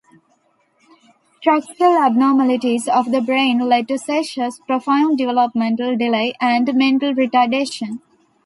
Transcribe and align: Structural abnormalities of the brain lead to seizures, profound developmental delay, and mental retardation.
Structural 1.41 1.95
abnormalities 2.01 2.87
of 2.87 3.11
the 3.11 3.21
brain 3.21 3.59
lead 3.69 3.87
to 3.89 3.99
seizures, 3.99 4.59
profound 4.65 5.19
developmental 5.19 5.95
delay, 5.95 6.33
and 6.41 6.73
mental 6.73 7.13
retardation. 7.13 7.99